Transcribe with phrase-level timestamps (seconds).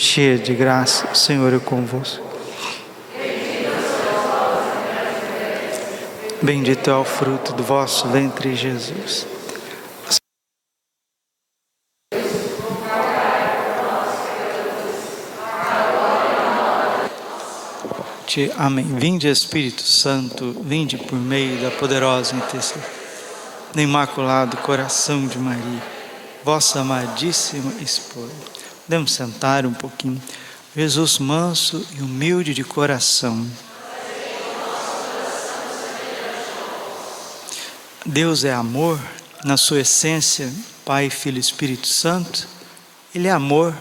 [0.00, 2.24] cheia de graça, o Senhor é convosco.
[6.40, 9.26] Bendito é o fruto do vosso ventre, Jesus.
[18.56, 18.86] Amém.
[18.96, 22.80] Vinde, Espírito Santo, vinde por meio da poderosa intercessão
[23.74, 25.82] do Imaculado Coração de Maria,
[26.42, 28.59] vossa amadíssima esposa.
[28.90, 30.20] Podemos sentar um pouquinho.
[30.74, 33.48] Jesus manso e humilde de coração.
[38.04, 39.00] Deus é amor
[39.44, 40.52] na sua essência,
[40.84, 42.48] Pai, Filho e Espírito Santo.
[43.14, 43.78] Ele é amor.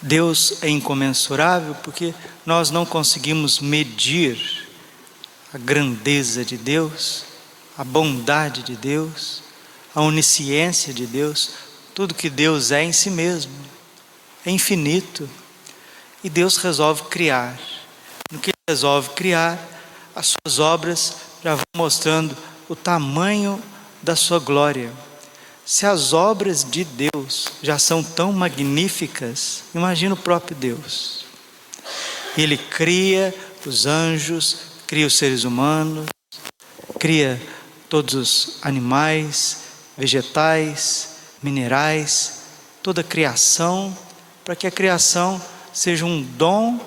[0.00, 2.14] Deus é incomensurável porque
[2.46, 4.66] nós não conseguimos medir
[5.52, 7.26] a grandeza de Deus,
[7.76, 9.42] a bondade de Deus,
[9.94, 11.63] a onisciência de Deus,
[11.94, 13.52] tudo que Deus é em si mesmo.
[14.44, 15.30] É infinito.
[16.22, 17.58] E Deus resolve criar.
[18.30, 19.58] No que Ele resolve criar,
[20.14, 22.36] as suas obras já vão mostrando
[22.68, 23.62] o tamanho
[24.02, 24.92] da sua glória.
[25.64, 31.24] Se as obras de Deus já são tão magníficas, imagina o próprio Deus.
[32.36, 36.06] Ele cria os anjos, cria os seres humanos,
[36.98, 37.40] cria
[37.88, 39.58] todos os animais,
[39.96, 41.13] vegetais,
[41.44, 42.40] minerais,
[42.82, 43.96] toda a criação,
[44.42, 45.40] para que a criação
[45.72, 46.80] seja um dom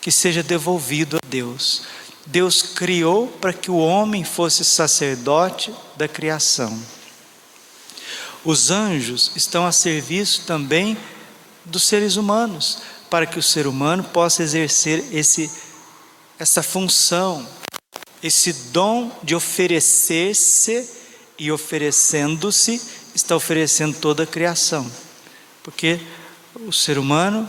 [0.00, 1.82] que seja devolvido a Deus.
[2.26, 6.80] Deus criou para que o homem fosse sacerdote da criação.
[8.44, 10.96] Os anjos estão a serviço também
[11.64, 12.78] dos seres humanos,
[13.10, 15.50] para que o ser humano possa exercer esse,
[16.38, 17.46] essa função,
[18.22, 20.88] esse dom de oferecer-se
[21.38, 24.90] e oferecendo-se, está oferecendo toda a criação.
[25.62, 26.00] Porque
[26.66, 27.48] o ser humano,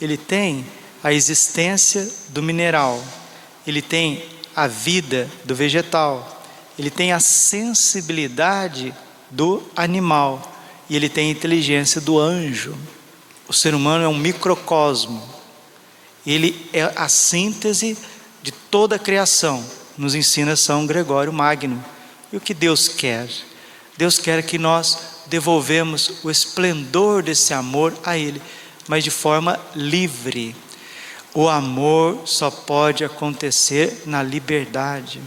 [0.00, 0.66] ele tem
[1.02, 3.02] a existência do mineral,
[3.66, 6.42] ele tem a vida do vegetal,
[6.78, 8.94] ele tem a sensibilidade
[9.30, 10.52] do animal
[10.88, 12.76] e ele tem a inteligência do anjo.
[13.48, 15.22] O ser humano é um microcosmo.
[16.26, 17.96] Ele é a síntese
[18.42, 19.64] de toda a criação,
[19.96, 21.84] nos ensina São Gregório Magno.
[22.32, 23.28] E o que Deus quer?
[23.96, 28.40] Deus quer que nós devolvemos o esplendor desse amor a Ele,
[28.88, 30.54] mas de forma livre.
[31.34, 35.20] O amor só pode acontecer na liberdade.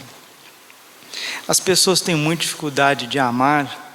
[1.48, 3.88] As pessoas têm muita dificuldade de amar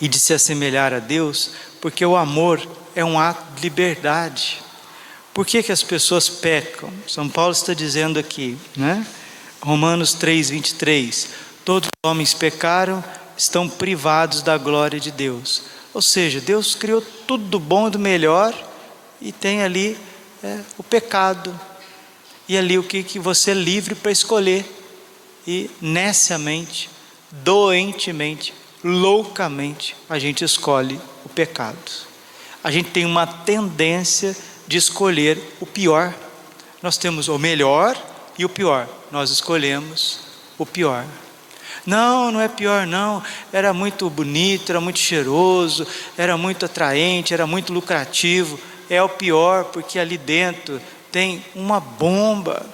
[0.00, 1.50] e de se assemelhar a Deus,
[1.80, 2.60] porque o amor
[2.94, 4.62] é um ato de liberdade.
[5.34, 6.92] Por que, que as pessoas pecam?
[7.06, 9.06] São Paulo está dizendo aqui, né?
[9.60, 11.28] Romanos 3, 23.
[11.64, 13.02] Todos os homens pecaram,
[13.38, 15.62] estão privados da glória de Deus.
[15.94, 18.52] Ou seja, Deus criou tudo do bom e do melhor
[19.20, 19.96] e tem ali
[20.42, 21.58] é, o pecado.
[22.48, 24.66] E ali o que, que você é livre para escolher.
[25.46, 26.90] E neciamente,
[27.30, 31.78] doentemente, loucamente, a gente escolhe o pecado.
[32.62, 36.14] A gente tem uma tendência de escolher o pior.
[36.82, 37.96] Nós temos o melhor
[38.36, 38.88] e o pior.
[39.10, 40.20] Nós escolhemos
[40.58, 41.06] o pior.
[41.86, 43.22] Não, não é pior, não.
[43.52, 48.58] Era muito bonito, era muito cheiroso, era muito atraente, era muito lucrativo.
[48.90, 50.80] É o pior, porque ali dentro
[51.10, 52.64] tem uma bomba,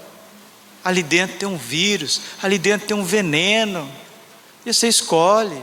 [0.85, 3.89] ali dentro tem um vírus, ali dentro tem um veneno.
[4.65, 5.63] E você escolhe.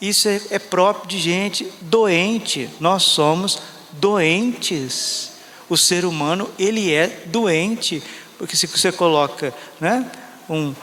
[0.00, 2.70] Isso é, é próprio de gente doente.
[2.80, 3.60] Nós somos
[3.92, 5.32] doentes.
[5.68, 8.02] O ser humano, ele é doente.
[8.38, 10.10] Porque se você coloca né,
[10.48, 10.74] um,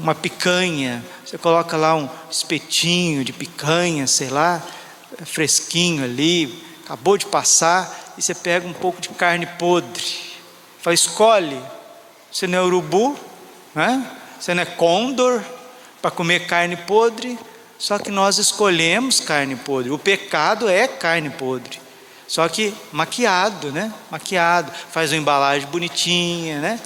[0.00, 4.62] uma picanha, você coloca lá um espetinho de picanha, sei lá,
[5.24, 10.04] fresquinho ali, acabou de passar, e você pega um pouco de carne podre.
[10.80, 11.60] Fala, escolhe.
[12.30, 13.18] Você não é urubu,
[13.74, 14.04] né?
[14.38, 15.42] você não é condor
[16.00, 17.38] para comer carne podre,
[17.78, 19.90] só que nós escolhemos carne podre.
[19.90, 21.80] O pecado é carne podre.
[22.26, 23.92] Só que maquiado, né?
[24.10, 26.80] Maquiado, faz uma embalagem bonitinha, né?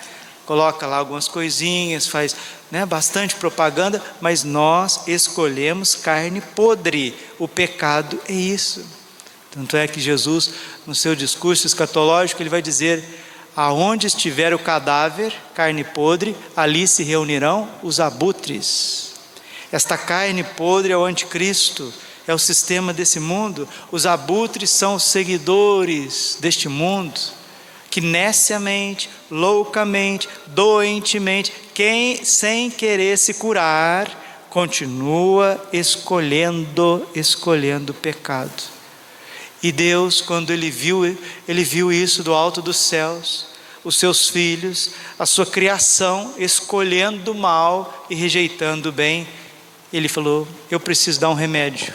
[0.47, 2.35] Coloca lá algumas coisinhas, faz
[2.71, 7.15] né, bastante propaganda, mas nós escolhemos carne podre.
[7.39, 8.85] O pecado é isso.
[9.51, 10.51] Tanto é que Jesus,
[10.87, 13.05] no seu discurso escatológico, ele vai dizer:
[13.55, 19.13] aonde estiver o cadáver, carne podre, ali se reunirão os abutres.
[19.71, 21.93] Esta carne podre é o anticristo,
[22.27, 23.69] é o sistema desse mundo.
[23.91, 27.21] Os abutres são os seguidores deste mundo,
[27.93, 38.63] que neciamente, loucamente, doentemente, quem sem querer se curar, continua escolhendo, escolhendo o pecado.
[39.63, 41.05] E Deus, quando ele viu,
[41.47, 43.49] ele viu isso do alto dos céus,
[43.85, 49.29] os seus filhos, a sua criação escolhendo o mal e rejeitando o bem,
[49.93, 51.93] ele falou: Eu preciso dar um remédio.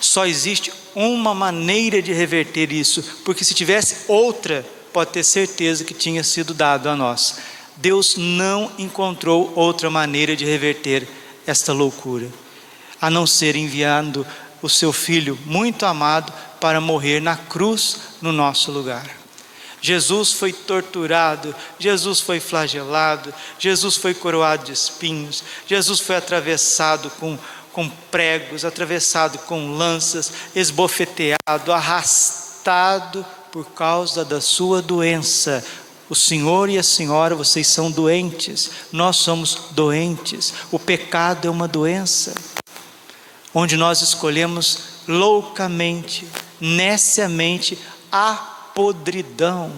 [0.00, 5.94] Só existe uma maneira de reverter isso, porque se tivesse outra, pode ter certeza que
[5.94, 7.36] tinha sido dado a nós.
[7.76, 11.06] Deus não encontrou outra maneira de reverter
[11.46, 12.28] esta loucura,
[13.00, 14.26] a não ser enviando
[14.60, 19.18] o seu filho muito amado para morrer na cruz no nosso lugar.
[19.80, 27.38] Jesus foi torturado, Jesus foi flagelado, Jesus foi coroado de espinhos, Jesus foi atravessado com,
[27.72, 35.64] com pregos, atravessado com lanças, esbofeteado, arrastado por causa da sua doença.
[36.08, 41.68] O Senhor e a Senhora, vocês são doentes, nós somos doentes, o pecado é uma
[41.68, 42.34] doença,
[43.54, 46.26] onde nós escolhemos loucamente,
[46.60, 47.78] neciamente,
[48.10, 48.34] a
[48.74, 49.70] podridão.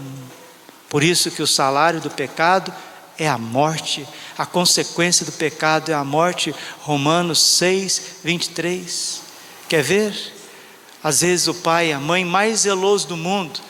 [0.89, 2.90] Por isso que o salário do pecado é
[3.29, 4.07] a morte,
[4.37, 6.55] a consequência do pecado é a morte.
[6.81, 9.23] Romanos 6, 23.
[9.69, 10.33] Quer ver?
[11.03, 13.61] Às vezes o pai a mãe mais zeloso do mundo,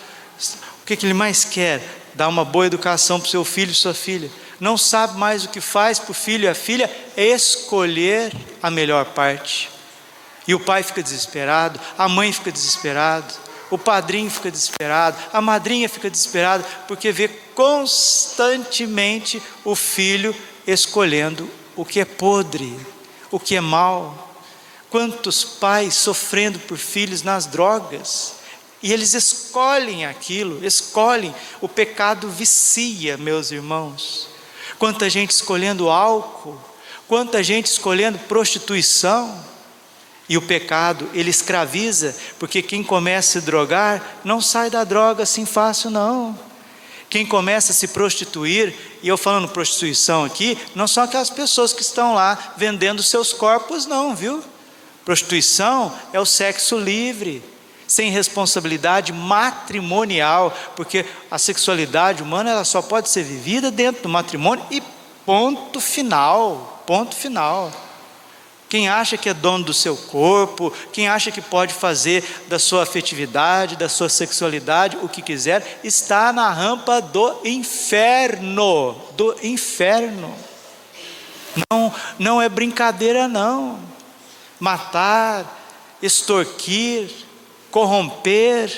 [0.82, 1.80] o que, que ele mais quer?
[2.14, 4.30] Dar uma boa educação para o seu filho e sua filha.
[4.58, 8.32] Não sabe mais o que faz para o filho e a filha escolher
[8.62, 9.70] a melhor parte.
[10.46, 13.32] E o pai fica desesperado, a mãe fica desesperada
[13.70, 20.34] o padrinho fica desesperado, a madrinha fica desesperada, porque vê constantemente o filho
[20.66, 22.76] escolhendo o que é podre,
[23.30, 24.28] o que é mal.
[24.90, 28.40] Quantos pais sofrendo por filhos nas drogas,
[28.82, 34.28] e eles escolhem aquilo, escolhem, o pecado vicia, meus irmãos.
[34.78, 36.58] Quanta gente escolhendo álcool,
[37.06, 39.44] quanta gente escolhendo prostituição,
[40.30, 45.24] e o pecado, ele escraviza, porque quem começa a se drogar não sai da droga
[45.24, 46.38] assim fácil, não.
[47.08, 48.72] Quem começa a se prostituir,
[49.02, 53.86] e eu falando prostituição aqui, não são aquelas pessoas que estão lá vendendo seus corpos,
[53.86, 54.40] não, viu?
[55.04, 57.42] Prostituição é o sexo livre,
[57.88, 64.64] sem responsabilidade matrimonial, porque a sexualidade humana ela só pode ser vivida dentro do matrimônio
[64.70, 64.80] e
[65.26, 67.89] ponto final, ponto final.
[68.70, 72.84] Quem acha que é dono do seu corpo, quem acha que pode fazer da sua
[72.84, 80.32] afetividade, da sua sexualidade o que quiser, está na rampa do inferno, do inferno.
[81.68, 83.80] Não, não é brincadeira não.
[84.60, 85.44] Matar,
[86.00, 87.10] extorquir,
[87.72, 88.72] corromper,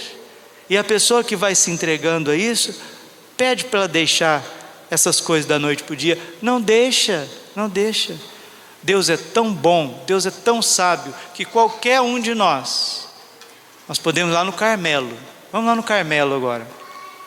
[0.70, 2.80] e a pessoa que vai se entregando a isso,
[3.36, 4.42] pede para ela deixar
[4.90, 8.31] essas coisas da noite para o dia, não deixa, não deixa.
[8.82, 13.08] Deus é tão bom, Deus é tão sábio, que qualquer um de nós,
[13.86, 15.16] nós podemos ir lá no Carmelo,
[15.52, 16.66] vamos lá no Carmelo agora,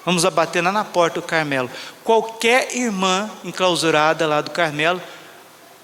[0.06, 1.72] vamos abater lá na porta do Carmelo.
[2.04, 5.02] Qualquer irmã enclausurada lá do Carmelo,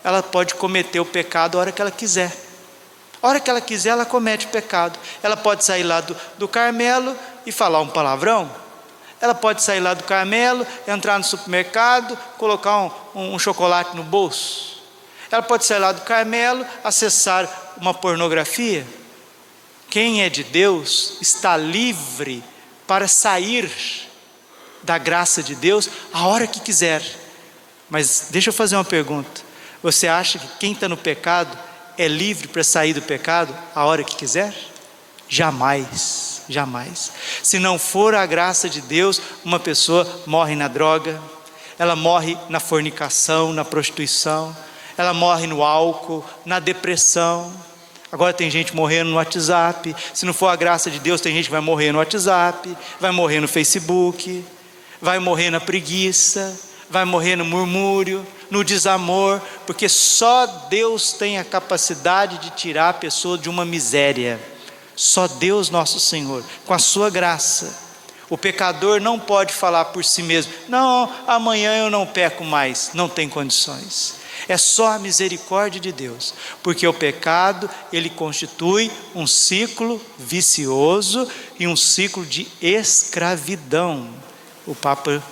[0.03, 2.35] ela pode cometer o pecado a hora que ela quiser.
[3.23, 4.99] A hora que ela quiser, ela comete pecado.
[5.21, 7.15] Ela pode sair lá do, do Carmelo
[7.45, 8.49] e falar um palavrão.
[9.21, 14.01] Ela pode sair lá do Carmelo, entrar no supermercado, colocar um, um, um chocolate no
[14.01, 14.70] bolso
[15.31, 18.85] ela pode sair lá do Carmelo, acessar uma pornografia.
[19.89, 22.43] Quem é de Deus está livre
[22.85, 23.71] para sair
[24.83, 27.01] da graça de Deus a hora que quiser.
[27.89, 29.41] Mas deixa eu fazer uma pergunta:
[29.81, 31.57] você acha que quem está no pecado
[31.97, 34.53] é livre para sair do pecado a hora que quiser?
[35.29, 37.11] Jamais, jamais.
[37.41, 41.21] Se não for a graça de Deus, uma pessoa morre na droga,
[41.79, 44.55] ela morre na fornicação, na prostituição,
[45.01, 47.51] ela morre no álcool, na depressão.
[48.11, 49.95] Agora tem gente morrendo no WhatsApp.
[50.13, 53.11] Se não for a graça de Deus, tem gente que vai morrer no WhatsApp, vai
[53.11, 54.43] morrer no Facebook,
[55.01, 61.45] vai morrer na preguiça, vai morrer no murmúrio, no desamor, porque só Deus tem a
[61.45, 64.39] capacidade de tirar a pessoa de uma miséria.
[64.93, 67.91] Só Deus, nosso Senhor, com a sua graça.
[68.29, 72.91] O pecador não pode falar por si mesmo: não, amanhã eu não peco mais.
[72.93, 74.20] Não tem condições.
[74.47, 76.33] É só a misericórdia de Deus,
[76.63, 81.27] porque o pecado, ele constitui um ciclo vicioso
[81.59, 84.09] e um ciclo de escravidão.
[84.65, 85.23] O Papa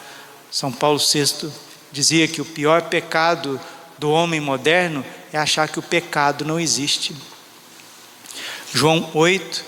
[0.52, 1.52] São Paulo VI
[1.92, 3.60] dizia que o pior pecado
[3.98, 7.16] do homem moderno é achar que o pecado não existe.
[8.74, 9.66] João 8,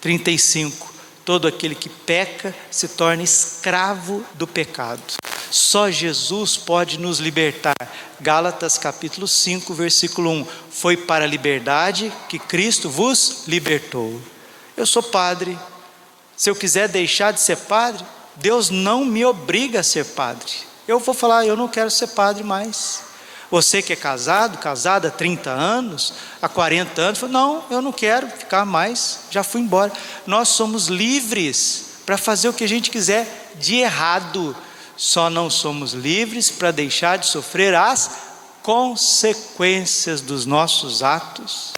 [0.00, 0.95] 35.
[1.26, 5.02] Todo aquele que peca se torna escravo do pecado.
[5.50, 7.74] Só Jesus pode nos libertar.
[8.20, 10.46] Gálatas capítulo 5, versículo 1.
[10.70, 14.22] Foi para a liberdade que Cristo vos libertou.
[14.76, 15.58] Eu sou padre.
[16.36, 18.06] Se eu quiser deixar de ser padre,
[18.36, 20.52] Deus não me obriga a ser padre.
[20.86, 23.02] Eu vou falar, eu não quero ser padre mais.
[23.50, 26.12] Você que é casado, casada há 30 anos,
[26.42, 29.92] há 40 anos, fala, não, eu não quero ficar mais, já fui embora.
[30.26, 34.56] Nós somos livres para fazer o que a gente quiser de errado,
[34.96, 38.10] só não somos livres para deixar de sofrer as
[38.62, 41.72] consequências dos nossos atos.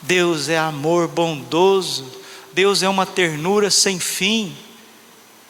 [0.00, 2.04] Deus é amor bondoso,
[2.52, 4.56] Deus é uma ternura sem fim.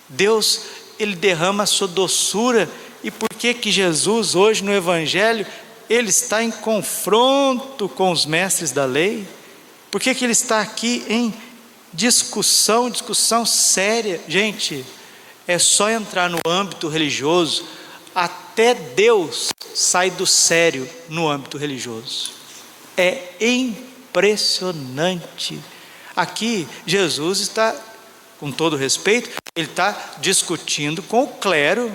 [0.09, 0.63] Deus,
[0.99, 2.69] ele derrama a sua doçura
[3.03, 5.47] e por que que Jesus hoje no evangelho
[5.91, 9.27] ele está em confronto com os mestres da lei?
[9.91, 11.35] Por que que ele está aqui em
[11.93, 14.21] discussão, discussão séria?
[14.27, 14.87] Gente,
[15.47, 17.67] é só entrar no âmbito religioso,
[18.15, 22.33] até Deus sai do sério no âmbito religioso.
[22.97, 25.59] É impressionante.
[26.15, 27.75] Aqui Jesus está,
[28.39, 31.91] com todo respeito, ele está discutindo com o clero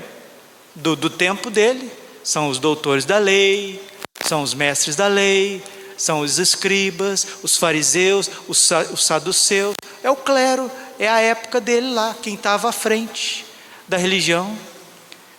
[0.78, 1.92] do, do tempo dele.
[2.24, 3.82] São os doutores da lei,
[4.26, 5.64] são os mestres da lei,
[5.98, 9.76] são os escribas, os fariseus, os, os saduceus.
[10.04, 10.70] É o clero,
[11.00, 13.46] é a época dele lá, quem estava à frente
[13.88, 14.58] da religião.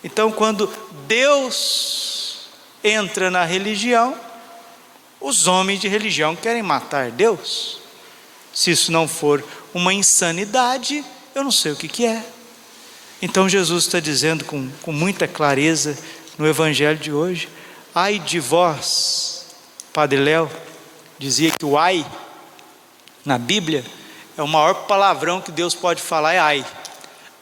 [0.03, 0.71] Então, quando
[1.07, 2.49] Deus
[2.83, 4.15] entra na religião,
[5.19, 7.79] os homens de religião querem matar Deus.
[8.53, 9.43] Se isso não for
[9.73, 11.03] uma insanidade,
[11.35, 12.23] eu não sei o que, que é.
[13.21, 15.97] Então Jesus está dizendo com, com muita clareza
[16.37, 17.49] no Evangelho de hoje:
[17.93, 19.45] ai de vós,
[19.91, 20.49] Padre Léo,
[21.17, 22.05] dizia que o ai,
[23.25, 23.83] na Bíblia,
[24.37, 26.65] é o maior palavrão que Deus pode falar, é ai.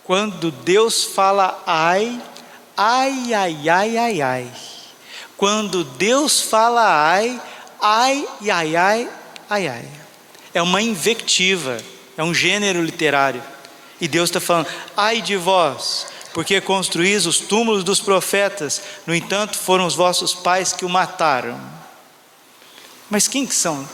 [0.04, 2.20] Quando Deus fala ai,
[2.76, 4.52] ai, ai, ai, ai, ai.
[5.36, 7.40] Quando Deus fala ai,
[7.80, 9.10] ai, ai, ai,
[9.48, 9.88] ai, ai.
[10.54, 11.78] É uma invectiva,
[12.18, 13.44] é um gênero literário.
[14.00, 19.58] E Deus está falando: ai de vós, porque construís os túmulos dos profetas, no entanto
[19.58, 21.60] foram os vossos pais que o mataram.
[23.10, 23.88] Mas quem que são?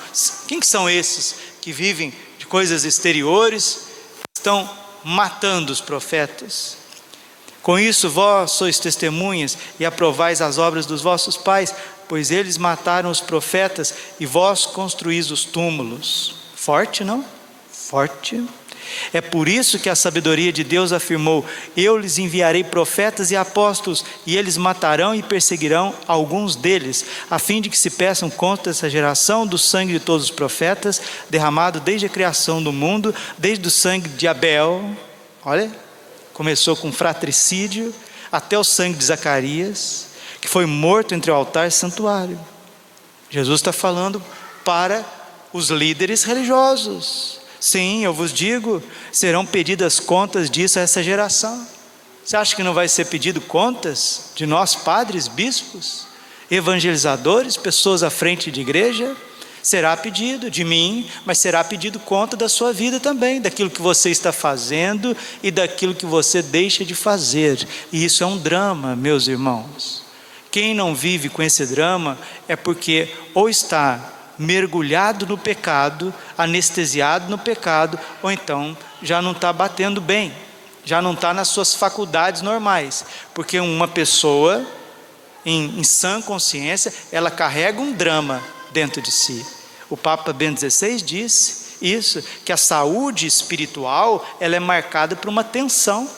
[0.48, 3.88] Quem que são esses que vivem de coisas exteriores,
[4.36, 4.70] estão
[5.04, 6.78] matando os profetas?
[7.62, 11.74] Com isso vós sois testemunhas e aprovais as obras dos vossos pais,
[12.10, 16.36] pois eles mataram os profetas e vós construís os túmulos.
[16.56, 17.24] Forte, não?
[17.72, 18.44] Forte.
[19.12, 24.04] É por isso que a sabedoria de Deus afirmou: Eu lhes enviarei profetas e apóstolos,
[24.26, 28.90] e eles matarão e perseguirão alguns deles, a fim de que se peçam conta dessa
[28.90, 33.72] geração do sangue de todos os profetas, derramado desde a criação do mundo, desde o
[33.72, 34.92] sangue de Abel.
[35.46, 35.72] Olha,
[36.34, 37.94] começou com fratricídio,
[38.32, 40.08] até o sangue de Zacarias,
[40.42, 42.40] que foi morto entre o altar e o santuário.
[43.30, 44.24] Jesus está falando
[44.64, 45.06] para
[45.52, 51.66] os líderes religiosos Sim, eu vos digo, serão pedidas contas disso a essa geração.
[52.22, 56.06] Você acha que não vai ser pedido contas de nós, padres, bispos,
[56.52, 59.16] evangelizadores, pessoas à frente de igreja?
[59.62, 64.10] Será pedido de mim, mas será pedido conta da sua vida também, daquilo que você
[64.10, 67.66] está fazendo e daquilo que você deixa de fazer.
[67.94, 70.04] E isso é um drama, meus irmãos.
[70.52, 77.38] Quem não vive com esse drama é porque ou está mergulhado no pecado, anestesiado no
[77.38, 80.34] pecado, ou então já não está batendo bem,
[80.86, 84.66] já não está nas suas faculdades normais, porque uma pessoa
[85.46, 89.46] em, em sã consciência, ela carrega um drama dentro de si.
[89.90, 95.44] O Papa Bento XVI disse isso, que a saúde espiritual ela é marcada por uma
[95.44, 96.10] tensão.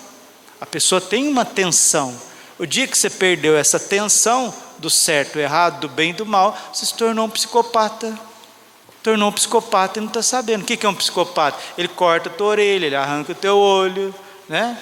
[0.62, 2.15] A pessoa tem uma tensão.
[2.58, 6.58] O dia que você perdeu essa tensão, do certo, errado, do bem e do mal,
[6.74, 8.17] você se tornou um psicopata.
[9.01, 10.63] Tornou um psicopata e não está sabendo.
[10.63, 11.60] O que é um psicopata?
[11.77, 14.13] Ele corta a tua orelha, ele arranca o teu olho,
[14.50, 14.77] né?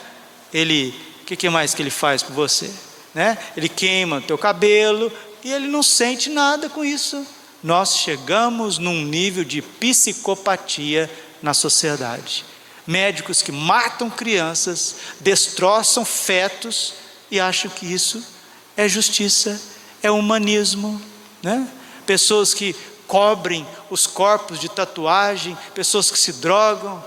[0.53, 2.71] Ele, o que mais que ele faz com você?
[3.13, 3.37] Né?
[3.55, 5.11] Ele queima o teu cabelo
[5.43, 7.25] e ele não sente nada com isso.
[7.61, 11.09] Nós chegamos num nível de psicopatia
[11.41, 12.45] na sociedade.
[12.85, 16.93] Médicos que matam crianças, destroçam fetos
[17.31, 18.23] e acham que isso
[18.75, 19.59] é justiça
[20.03, 21.01] é humanismo,
[21.41, 21.67] né?
[22.05, 22.75] Pessoas que
[23.07, 27.03] cobrem os corpos de tatuagem, pessoas que se drogam,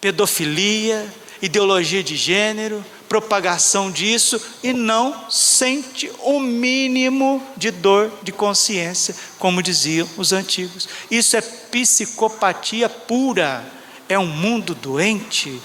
[0.00, 1.06] pedofilia,
[1.42, 9.62] ideologia de gênero, propagação disso e não sente o mínimo de dor de consciência, como
[9.62, 10.88] diziam os antigos.
[11.10, 13.64] Isso é psicopatia pura,
[14.08, 15.60] é um mundo doente.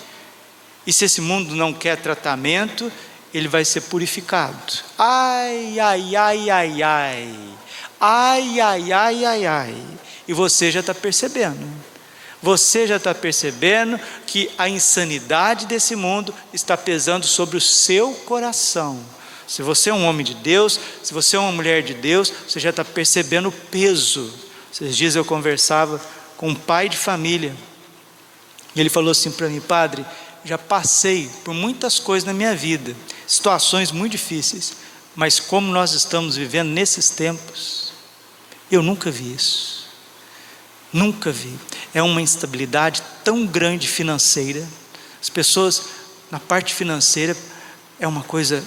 [0.86, 2.92] E se esse mundo não quer tratamento,
[3.34, 4.74] ele vai ser purificado.
[4.98, 7.36] Ai, ai, ai, ai, ai.
[8.00, 9.76] Ai, ai, ai, ai, ai.
[10.28, 11.68] E você já está percebendo.
[12.42, 19.00] Você já está percebendo que a insanidade desse mundo está pesando sobre o seu coração.
[19.46, 22.60] Se você é um homem de Deus, se você é uma mulher de Deus, você
[22.60, 24.32] já está percebendo o peso.
[24.72, 26.00] Esses dias eu conversava
[26.38, 27.54] com um pai de família,
[28.76, 30.06] e ele falou assim para mim, padre,
[30.46, 32.96] já passei por muitas coisas na minha vida,
[33.30, 34.74] situações muito difíceis,
[35.16, 37.94] mas como nós estamos vivendo nesses tempos,
[38.72, 39.88] eu nunca vi isso.
[40.92, 41.56] Nunca vi.
[41.94, 44.68] É uma instabilidade tão grande financeira.
[45.22, 45.84] As pessoas,
[46.32, 47.38] na parte financeira,
[48.00, 48.66] é uma coisa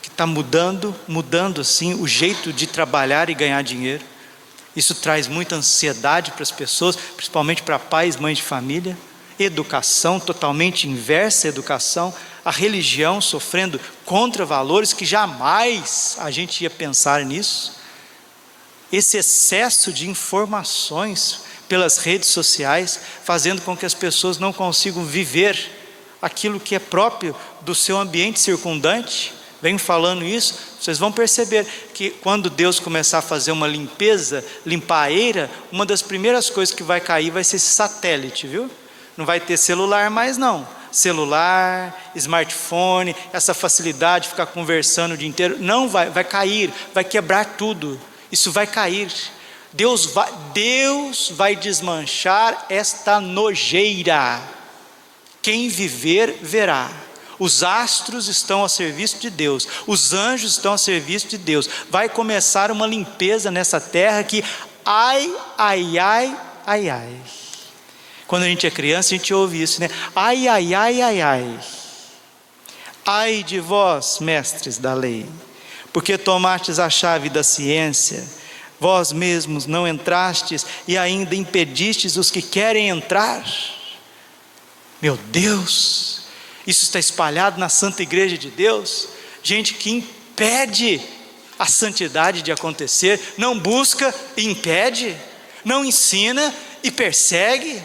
[0.00, 4.02] que está mudando, mudando assim o jeito de trabalhar e ganhar dinheiro.
[4.74, 8.96] Isso traz muita ansiedade para as pessoas, principalmente para pais, mães de família
[9.38, 12.12] educação totalmente inversa à educação,
[12.44, 17.76] a religião sofrendo contra valores que jamais a gente ia pensar nisso.
[18.90, 25.70] Esse excesso de informações pelas redes sociais, fazendo com que as pessoas não consigam viver
[26.20, 29.34] aquilo que é próprio do seu ambiente circundante.
[29.60, 35.02] Venho falando isso, vocês vão perceber que quando Deus começar a fazer uma limpeza, limpar
[35.02, 38.70] a eira, uma das primeiras coisas que vai cair vai ser esse satélite, viu?
[39.16, 40.66] Não vai ter celular mais não.
[40.90, 47.04] Celular, smartphone, essa facilidade de ficar conversando o dia inteiro, não vai, vai cair, vai
[47.04, 48.00] quebrar tudo.
[48.30, 49.12] Isso vai cair.
[49.72, 54.40] Deus vai, Deus vai desmanchar esta nojeira.
[55.42, 56.90] Quem viver, verá.
[57.38, 61.68] Os astros estão a serviço de Deus, os anjos estão a serviço de Deus.
[61.88, 64.42] Vai começar uma limpeza nessa terra que,
[64.84, 67.16] ai, ai, ai, ai, ai.
[68.28, 69.88] Quando a gente é criança, a gente ouve isso, né?
[70.14, 71.60] Ai, ai, ai, ai, ai.
[73.04, 75.24] Ai de vós, mestres da lei,
[75.94, 78.22] porque tomastes a chave da ciência,
[78.78, 83.42] vós mesmos não entrastes e ainda impedistes os que querem entrar.
[85.00, 86.24] Meu Deus,
[86.66, 89.08] isso está espalhado na Santa Igreja de Deus,
[89.42, 91.00] gente que impede
[91.58, 95.16] a santidade de acontecer, não busca e impede,
[95.64, 97.82] não ensina e persegue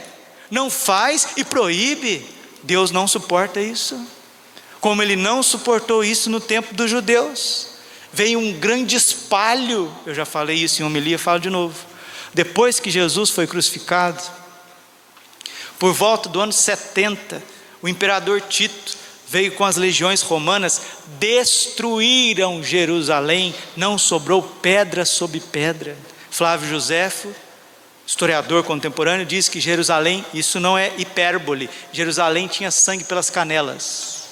[0.54, 2.24] não faz e proíbe.
[2.62, 4.00] Deus não suporta isso.
[4.80, 7.70] Como ele não suportou isso no tempo dos judeus.
[8.14, 11.76] Veio um grande espalho, eu já falei isso em homilia, falo de novo.
[12.36, 14.22] Depois que Jesus foi crucificado,
[15.80, 17.42] por volta do ano 70,
[17.82, 18.96] o imperador Tito
[19.28, 20.82] veio com as legiões romanas,
[21.18, 25.98] destruíram Jerusalém, não sobrou pedra sobre pedra.
[26.30, 27.34] Flávio Joséfo
[28.14, 34.26] historiador contemporâneo diz que Jerusalém, isso não é hipérbole, Jerusalém tinha sangue pelas canelas.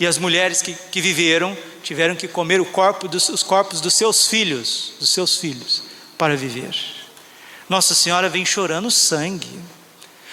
[0.00, 4.26] E as mulheres que, que viveram tiveram que comer corpo dos, os corpos dos seus
[4.26, 5.82] filhos, dos seus filhos,
[6.16, 6.74] para viver.
[7.68, 9.60] Nossa Senhora vem chorando sangue.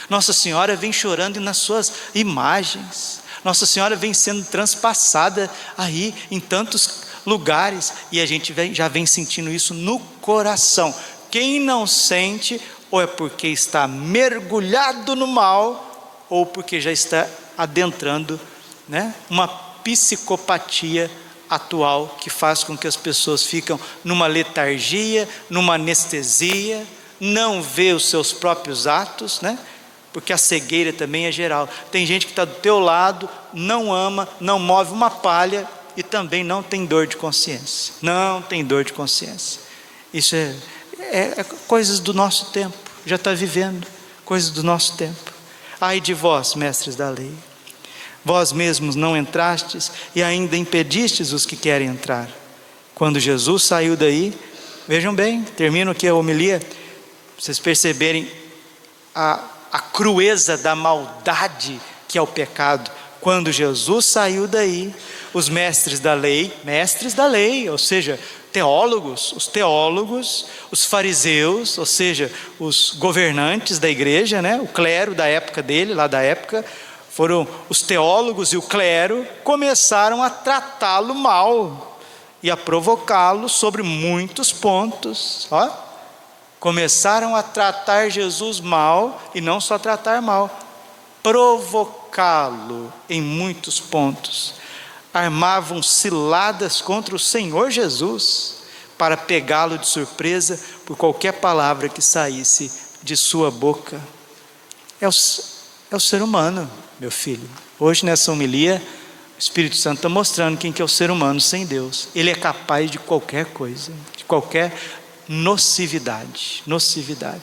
[0.10, 3.22] Nossa Senhora vem chorando nas suas imagens.
[3.44, 9.50] Nossa Senhora vem sendo transpassada aí em tantos lugares e a gente já vem sentindo
[9.50, 10.96] isso no coração.
[11.34, 12.62] Quem não sente
[12.94, 17.28] ou é porque está mergulhado no mal, ou porque já está
[17.58, 18.40] adentrando
[18.88, 21.10] né, uma psicopatia
[21.50, 26.86] atual que faz com que as pessoas ficam numa letargia, numa anestesia,
[27.20, 29.58] não vê os seus próprios atos, né?
[30.12, 31.68] Porque a cegueira também é geral.
[31.92, 36.44] Tem gente que está do teu lado, não ama, não move uma palha e também
[36.44, 37.96] não tem dor de consciência.
[38.04, 39.62] Não tem dor de consciência.
[40.14, 40.56] Isso é,
[41.00, 43.88] é, é coisas do nosso tempo já está vivendo
[44.26, 45.32] coisas do nosso tempo.
[45.80, 47.32] Ai de vós, mestres da lei,
[48.24, 52.30] vós mesmos não entrastes e ainda impedistes os que querem entrar.
[52.96, 54.34] Quando Jesus saiu daí,
[54.88, 56.62] vejam bem, termino aqui a homilia,
[57.38, 58.32] vocês perceberem
[59.14, 61.82] a, a crueza da maldade
[62.14, 62.92] que é o pecado.
[63.20, 64.94] Quando Jesus saiu daí,
[65.34, 68.20] os mestres da lei, mestres da lei, ou seja,
[68.54, 74.60] teólogos, os teólogos, os fariseus, ou seja, os governantes da igreja, né?
[74.62, 76.64] o clero da época dele, lá da época,
[77.10, 82.00] foram os teólogos e o clero, começaram a tratá-lo mal
[82.42, 85.48] e a provocá-lo sobre muitos pontos.
[85.50, 85.70] Ó.
[86.60, 90.60] Começaram a tratar Jesus mal e não só tratar mal,
[91.22, 94.63] provocá-lo em muitos pontos
[95.14, 98.64] armavam ciladas contra o Senhor Jesus
[98.98, 102.72] para pegá-lo de surpresa por qualquer palavra que saísse
[103.04, 104.02] de sua boca.
[105.00, 105.12] É o,
[105.92, 107.48] é o ser humano, meu filho.
[107.80, 108.82] Hoje nessa homilia,
[109.36, 112.08] o Espírito Santo está mostrando quem que é o ser humano sem Deus.
[112.16, 114.74] Ele é capaz de qualquer coisa, de qualquer
[115.28, 117.42] nocividade, nocividade.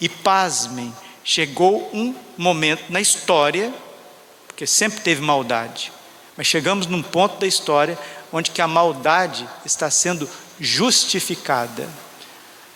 [0.00, 3.72] E pasmem, chegou um momento na história,
[4.48, 5.92] porque sempre teve maldade,
[6.42, 7.96] mas chegamos num ponto da história
[8.32, 10.28] onde que a maldade está sendo
[10.58, 11.88] justificada,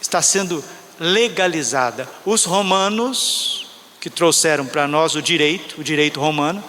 [0.00, 0.62] está sendo
[1.00, 2.08] legalizada.
[2.24, 3.66] Os romanos
[4.00, 6.62] que trouxeram para nós o direito, o direito romano,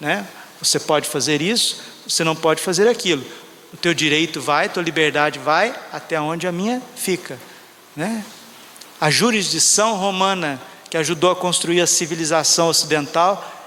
[0.00, 0.26] né?
[0.58, 3.22] Você pode fazer isso, você não pode fazer aquilo.
[3.74, 7.38] O teu direito vai, a tua liberdade vai até onde a minha fica,
[7.94, 8.24] né?
[8.98, 10.58] A jurisdição romana
[10.88, 13.57] que ajudou a construir a civilização ocidental,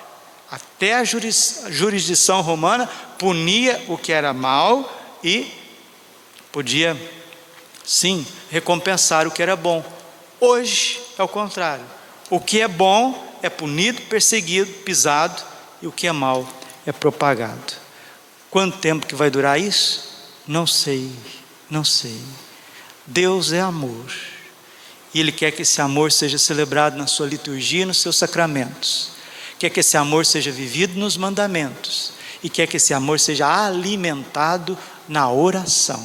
[0.51, 2.85] até a jurisdição romana
[3.17, 5.49] punia o que era mal e
[6.51, 6.99] podia,
[7.85, 9.81] sim, recompensar o que era bom.
[10.41, 11.85] Hoje é o contrário.
[12.29, 15.41] O que é bom é punido, perseguido, pisado,
[15.81, 16.45] e o que é mal
[16.85, 17.73] é propagado.
[18.49, 20.09] Quanto tempo que vai durar isso?
[20.45, 21.09] Não sei,
[21.69, 22.19] não sei.
[23.05, 24.11] Deus é amor.
[25.13, 29.20] E Ele quer que esse amor seja celebrado na sua liturgia e nos seus sacramentos.
[29.61, 32.13] Quer que esse amor seja vivido nos mandamentos.
[32.41, 34.75] E quer que esse amor seja alimentado
[35.07, 36.03] na oração.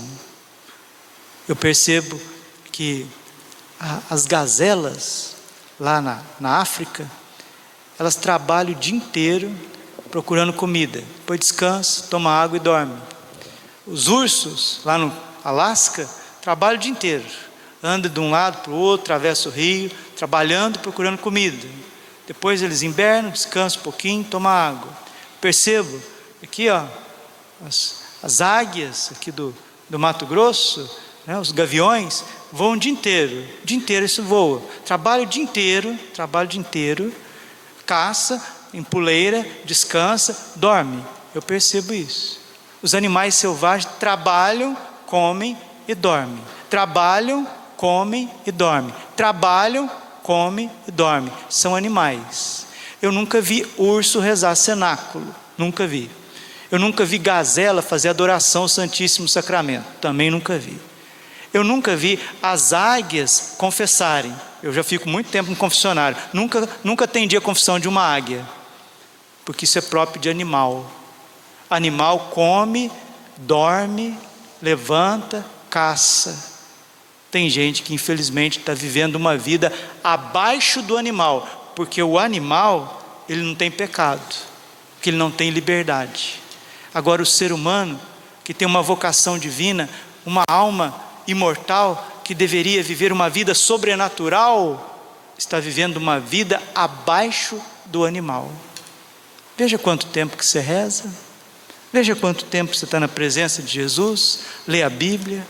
[1.49, 2.21] Eu percebo
[2.71, 3.07] que
[4.11, 5.37] as gazelas
[5.81, 7.11] lá na, na África,
[7.99, 9.51] elas trabalham o dia inteiro
[10.11, 10.99] procurando comida.
[11.01, 13.01] Depois descansa, toma água e dorme.
[13.87, 15.11] Os ursos lá no
[15.43, 16.07] Alasca
[16.43, 17.25] trabalham o dia inteiro
[17.83, 21.67] anda de um lado para o outro, atravessa o rio, trabalhando, procurando comida.
[22.27, 24.91] Depois eles invernam, descansam um pouquinho, tomam água.
[25.41, 26.01] Percebo
[26.43, 26.85] aqui, ó,
[27.65, 29.55] as, as águias aqui do,
[29.89, 30.91] do Mato Grosso,
[31.27, 33.47] né, os gaviões, voam o dia inteiro.
[33.63, 34.63] O dia inteiro isso voa.
[34.85, 37.13] Trabalha o dia inteiro, trabalha o dia inteiro,
[37.85, 41.05] caça, empuleira, descansa, dorme.
[41.35, 42.41] Eu percebo isso.
[42.83, 45.57] Os animais selvagens trabalham, comem
[45.89, 46.43] e dormem.
[46.69, 48.95] Trabalham, comem e dormem.
[49.15, 49.91] Trabalham,
[50.27, 51.33] comem e dormem.
[51.49, 52.67] São animais.
[53.01, 55.33] Eu nunca vi urso rezar cenáculo.
[55.57, 56.11] Nunca vi.
[56.69, 59.87] Eu nunca vi gazela fazer adoração ao Santíssimo Sacramento.
[60.01, 60.77] Também nunca vi.
[61.55, 64.35] Eu nunca vi as águias confessarem.
[64.61, 66.19] Eu já fico muito tempo no confessionário.
[66.33, 68.45] Nunca, nunca atendi a confissão de uma águia.
[69.45, 70.91] Porque isso é próprio de animal.
[71.71, 72.91] Animal come,
[73.39, 74.19] dorme,
[74.61, 76.56] levanta, caça
[77.37, 79.71] tem gente que infelizmente está vivendo uma vida
[80.03, 84.35] abaixo do animal, porque o animal ele não tem pecado,
[84.95, 86.41] porque ele não tem liberdade.
[86.95, 88.01] Agora o ser humano
[88.43, 89.87] que tem uma vocação divina,
[90.25, 94.99] uma alma imortal que deveria viver uma vida sobrenatural,
[95.37, 98.51] está vivendo uma vida abaixo do animal.
[99.59, 101.13] Veja quanto tempo que você reza,
[101.93, 105.47] veja quanto tempo você está na presença de Jesus, lê a Bíblia,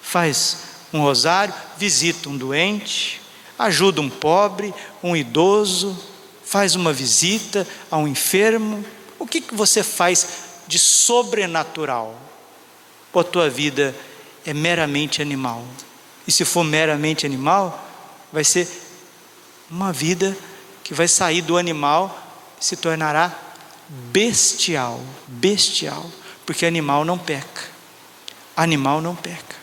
[0.00, 0.65] faz
[0.96, 3.20] um rosário, visita um doente,
[3.58, 5.96] ajuda um pobre, um idoso,
[6.44, 8.84] faz uma visita a um enfermo.
[9.18, 10.26] O que, que você faz
[10.66, 12.18] de sobrenatural?
[13.12, 13.94] Ou a tua vida
[14.44, 15.64] é meramente animal?
[16.26, 17.82] E se for meramente animal,
[18.32, 18.68] vai ser
[19.70, 20.36] uma vida
[20.84, 22.22] que vai sair do animal
[22.60, 23.36] se tornará
[23.88, 26.10] bestial, bestial,
[26.44, 27.62] porque animal não peca.
[28.56, 29.56] Animal não peca.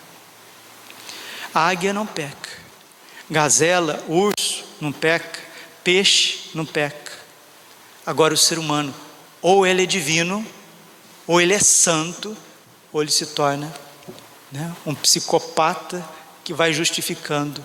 [1.53, 2.49] A águia não peca.
[3.29, 5.39] Gazela, urso não peca.
[5.83, 7.11] Peixe não peca.
[8.05, 8.93] Agora o ser humano,
[9.41, 10.45] ou ele é divino,
[11.27, 12.35] ou ele é santo,
[12.91, 13.73] ou ele se torna
[14.51, 16.03] né, um psicopata
[16.43, 17.63] que vai justificando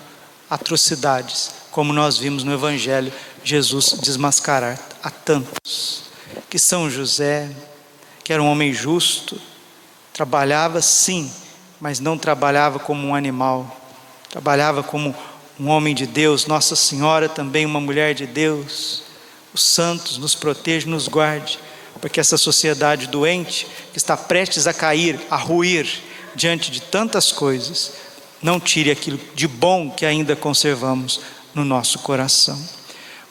[0.49, 6.03] atrocidades, como nós vimos no Evangelho Jesus desmascarar a tantos.
[6.49, 7.49] Que São José,
[8.23, 9.39] que era um homem justo,
[10.13, 11.31] trabalhava sim,
[11.79, 13.78] mas não trabalhava como um animal,
[14.29, 15.15] trabalhava como
[15.59, 19.03] um homem de Deus, Nossa Senhora também uma mulher de Deus.
[19.53, 21.59] Os santos nos protejam, nos guarde,
[21.99, 26.01] porque essa sociedade doente que está prestes a cair, a ruir
[26.35, 27.91] diante de tantas coisas,
[28.41, 31.19] não tire aquilo de bom que ainda conservamos
[31.53, 32.57] no nosso coração.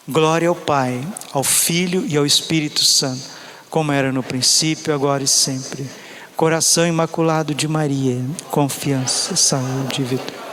[0.07, 1.01] Glória ao Pai,
[1.33, 3.23] ao Filho e ao Espírito Santo,
[3.71, 5.89] como era no princípio, agora e sempre.
[6.37, 10.48] Coração imaculado de Maria, confiança, saúde e vitória.